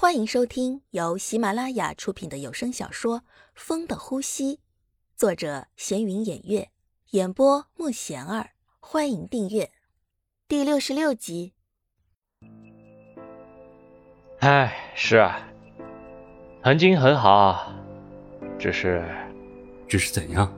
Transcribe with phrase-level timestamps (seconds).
[0.00, 3.18] 欢迎收听由喜马拉雅出品的有声小说
[3.56, 4.54] 《风的呼吸》，
[5.16, 6.68] 作者闲云掩月，
[7.10, 8.50] 演播慕贤儿。
[8.78, 9.72] 欢迎订阅
[10.46, 11.54] 第六十六集。
[14.38, 15.40] 哎，是啊，
[16.62, 17.72] 曾经很好，
[18.56, 19.04] 只是，
[19.88, 20.48] 只是怎样？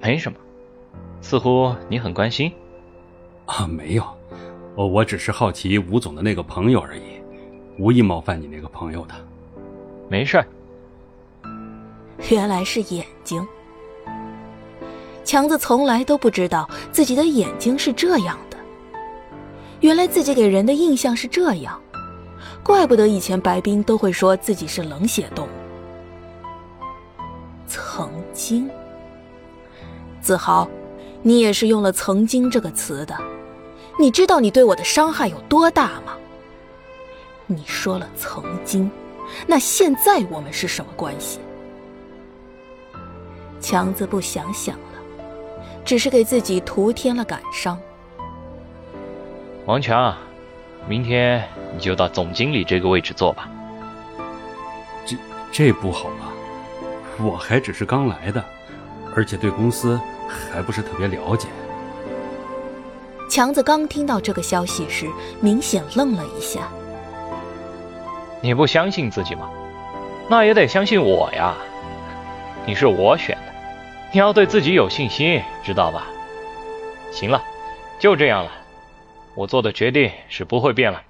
[0.00, 0.38] 没什么，
[1.20, 2.50] 似乎你很关心。
[3.44, 4.16] 啊，没有，
[4.74, 7.19] 我我只是好奇吴总的那个朋友而已。
[7.78, 9.14] 无意冒犯你那个朋友的，
[10.08, 10.44] 没事。
[12.30, 13.46] 原来是眼睛，
[15.24, 18.56] 强子从来都不知道自己的眼睛是这样的。
[19.80, 21.80] 原来自己给人的印象是这样，
[22.62, 25.50] 怪不得以前白冰都会说自己是冷血动物。
[27.66, 28.68] 曾经，
[30.20, 30.68] 子豪，
[31.22, 33.16] 你也是用了“曾经”这个词的，
[33.98, 36.12] 你知道你对我的伤害有多大吗？
[37.52, 38.88] 你说了曾经，
[39.44, 41.40] 那现在我们是什么关系？
[43.60, 45.00] 强子不想想了，
[45.84, 47.76] 只是给自己徒添了感伤。
[49.66, 50.16] 王强，
[50.88, 51.44] 明天
[51.74, 53.48] 你就到总经理这个位置坐吧。
[55.04, 55.16] 这
[55.50, 56.32] 这不好吧？
[57.18, 58.44] 我还只是刚来的，
[59.16, 61.48] 而且对公司还不是特别了解。
[63.28, 65.08] 强子刚听到这个消息时，
[65.40, 66.68] 明显愣了一下。
[68.42, 69.50] 你不相信自己吗？
[70.28, 71.54] 那也得相信我呀！
[72.64, 73.52] 你是我选的，
[74.12, 76.06] 你要对自己有信心，知道吧？
[77.12, 77.42] 行了，
[77.98, 78.50] 就这样了，
[79.34, 81.02] 我做的决定是不会变了。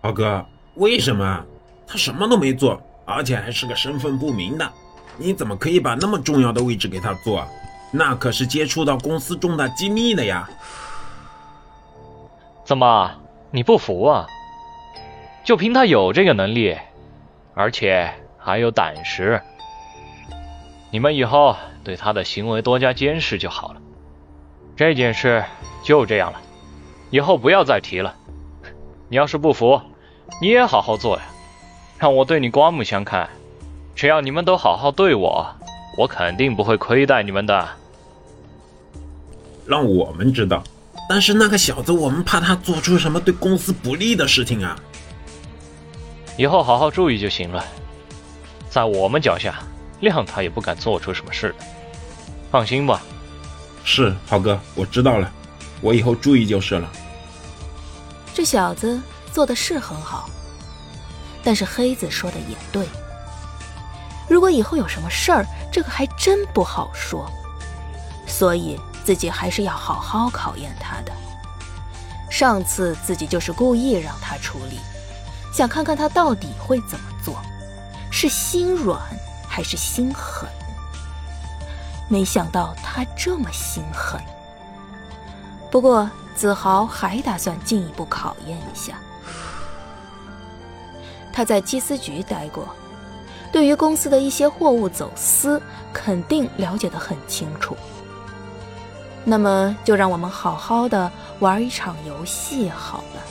[0.00, 1.44] 豪哥，为什么？
[1.86, 4.72] 他什么都没做，而且还是个身份不明的，
[5.18, 7.46] 你怎么可以把那么重要的位置给他做？
[7.92, 10.48] 那可是接触到公司重大机密的呀！
[12.64, 13.12] 怎么，
[13.50, 14.26] 你不服啊？
[15.44, 16.76] 就凭他有这个能力，
[17.54, 19.42] 而且还有胆识，
[20.90, 23.80] 你们以后对他的行为多加监视就好了。
[24.76, 25.44] 这件事
[25.82, 26.40] 就这样了，
[27.10, 28.16] 以后不要再提了。
[29.08, 29.82] 你要是不服，
[30.40, 31.22] 你也好好做呀，
[31.98, 33.28] 让我对你刮目相看。
[33.94, 35.46] 只要你们都好好对我，
[35.98, 37.68] 我肯定不会亏待你们的。
[39.66, 40.64] 让我们知道。
[41.06, 44.74] 但是那个小子，我们怕他做出什么对公司不利的事情啊！
[46.36, 47.62] 以后好好注意就行了，
[48.70, 49.62] 在我们脚下，
[50.00, 51.64] 谅他也不敢做出什么事的。
[52.50, 53.02] 放心吧。
[53.84, 55.30] 是，豪哥，我知道了，
[55.82, 56.90] 我以后注意就是了。
[58.32, 58.98] 这小子
[59.30, 60.28] 做的是很好，
[61.42, 62.86] 但是黑子说的也对，
[64.26, 67.30] 如果以后有什么事儿，这个还真不好说。
[68.26, 68.80] 所以。
[69.04, 71.12] 自己还是要好好考验他的。
[72.30, 74.80] 上次自己就是故意让他处理，
[75.52, 77.36] 想看看他到底会怎么做，
[78.10, 78.98] 是心软
[79.46, 80.48] 还是心狠。
[82.08, 84.20] 没想到他这么心狠。
[85.70, 88.94] 不过子豪还打算进一步考验一下。
[91.32, 92.68] 他在缉私局待过，
[93.52, 95.60] 对于公司的一些货物走私，
[95.92, 97.76] 肯定了解得很清楚。
[99.24, 103.22] 那么就让我们好好的玩一场游戏好了。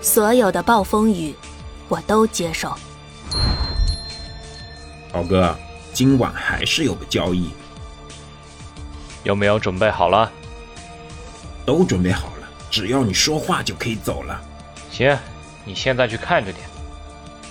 [0.00, 1.34] 所有的暴风雨，
[1.88, 2.74] 我都接受。
[5.12, 5.54] 豪哥，
[5.92, 7.50] 今晚还是有个交易。
[9.24, 10.30] 有没有准备好了？
[11.66, 14.40] 都准备好了，只要你说话就可以走了。
[14.90, 15.16] 行，
[15.64, 16.66] 你现在去看着点，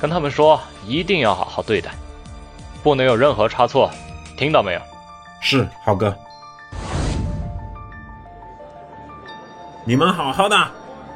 [0.02, 1.92] 跟他们说一定要好好对待，
[2.82, 3.92] 不能有任何差错，
[4.36, 4.82] 听到没有？
[5.40, 6.18] 是，豪哥。
[9.90, 10.56] 你们好好的，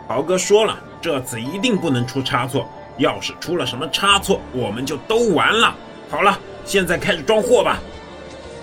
[0.08, 2.68] 豪哥说了，这次一定不能出差错。
[2.98, 5.76] 要是出了什么差错，我们就都完了。
[6.10, 7.78] 好了，现在开始装货吧。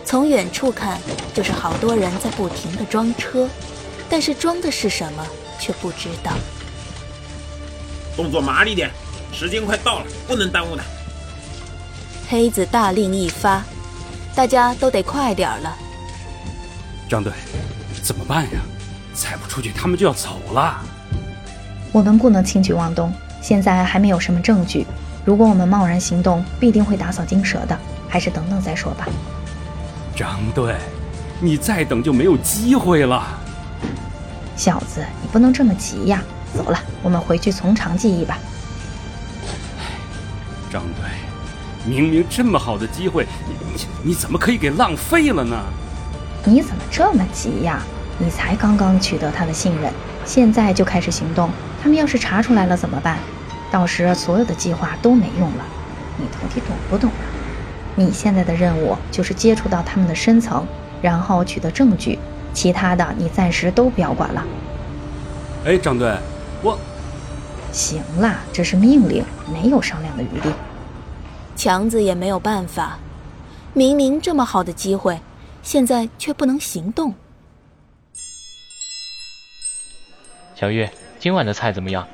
[0.04, 1.00] 从远处看，
[1.32, 3.48] 就是好多人在不停的装车，
[4.08, 5.24] 但是装的是什么
[5.60, 6.32] 却不知道。
[8.16, 8.90] 动作麻利点，
[9.32, 10.82] 时间快到了，不能耽误的。
[12.28, 13.62] 黑子大令一发，
[14.34, 15.78] 大家都得快点了。
[17.08, 17.32] 张队，
[18.02, 18.60] 怎么办呀？
[19.20, 20.80] 再不出去，他们就要走了。
[21.92, 23.12] 我们不能轻举妄动，
[23.42, 24.86] 现在还没有什么证据。
[25.26, 27.78] 如果我们贸然行动，必定会打草惊蛇的。
[28.08, 29.06] 还是等等再说吧。
[30.16, 30.74] 张队，
[31.38, 33.38] 你再等就没有机会了。
[34.56, 36.22] 小子，你不能这么急呀。
[36.56, 38.38] 走了，我们回去从长计议吧。
[40.72, 41.04] 张队，
[41.84, 45.56] 明明这么好的机会，你你你怎么可以给浪费了呢？
[46.44, 47.82] 你怎么这么急呀？
[48.22, 49.90] 你才刚刚取得他的信任，
[50.26, 51.48] 现在就开始行动，
[51.82, 53.16] 他们要是查出来了怎么办？
[53.70, 55.64] 到时所有的计划都没用了。
[56.18, 57.24] 你到底懂不懂啊？
[57.96, 60.66] 你现在的任务就是接触到他们的深层，
[61.00, 62.18] 然后取得证据，
[62.52, 64.44] 其他的你暂时都不要管了。
[65.64, 66.14] 哎，张队，
[66.62, 66.78] 我
[67.72, 70.52] 行了，这是命令，没有商量的余地。
[71.56, 72.98] 强子也没有办法，
[73.72, 75.20] 明明这么好的机会，
[75.62, 77.14] 现在却不能行动。
[80.60, 82.06] 小月，今晚的菜怎么样？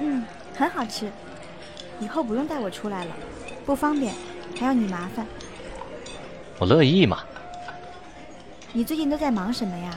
[0.00, 0.24] 嗯，
[0.56, 1.12] 很好吃。
[2.00, 3.10] 以后不用带我出来了，
[3.66, 4.14] 不方便，
[4.58, 5.26] 还要你麻烦。
[6.58, 7.22] 我乐意嘛。
[8.72, 9.94] 你最近都在忙什么呀？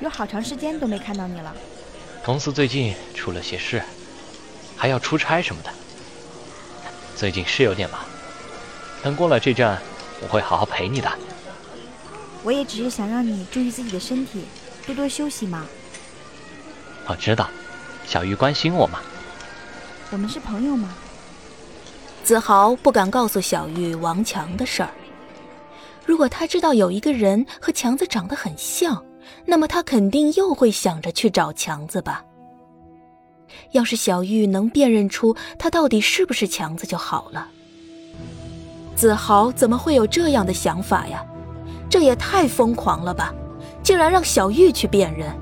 [0.00, 1.56] 有好长时间都没看到你了。
[2.22, 3.82] 公司最近出了些事，
[4.76, 5.70] 还要出差什么的。
[7.16, 7.98] 最近是有点忙。
[9.02, 9.80] 等过了这站，
[10.20, 11.10] 我会好好陪你的。
[12.42, 14.44] 我也只是想让你注意自己的身体，
[14.84, 15.66] 多多休息嘛。
[17.08, 17.48] 我知道，
[18.06, 19.00] 小玉关心我嘛。
[20.10, 20.94] 我们是朋友吗？
[22.24, 24.90] 子豪不敢告诉小玉王强的事儿。
[26.04, 29.04] 如果他知道有一个人和强子长得很像，
[29.44, 32.24] 那么他肯定又会想着去找强子吧。
[33.70, 37.48] 要是小玉能辨认出他到底是不是强子就好了。
[38.96, 41.24] 子豪怎么会有这样的想法呀？
[41.88, 43.32] 这也太疯狂了吧！
[43.82, 45.32] 竟然让小玉去辨认。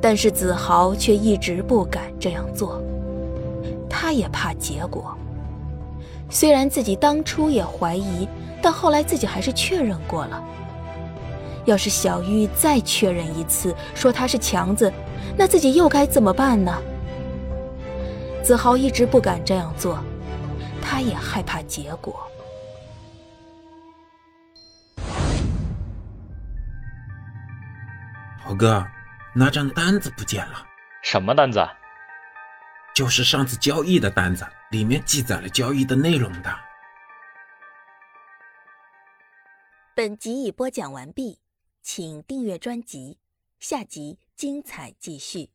[0.00, 2.82] 但是子豪却一直不敢这样做，
[3.88, 5.16] 他也怕结果。
[6.30, 8.28] 虽然自己当初也怀疑，
[8.62, 10.44] 但后来自己还是确认过了。
[11.64, 14.92] 要是小玉再确认一次，说他是强子，
[15.36, 16.76] 那自己又该怎么办呢？
[18.42, 19.98] 子豪一直不敢这样做，
[20.80, 22.14] 他也害怕结果。
[28.42, 28.82] 豪哥，
[29.34, 30.66] 那张单子不见了。
[31.02, 31.66] 什么单子？
[32.94, 36.58] 就是上次交易的单子，里面记载了交易的内容的。
[39.94, 41.40] 本集已播讲完毕，
[41.82, 43.18] 请订阅专辑，
[43.60, 45.50] 下集精彩继续。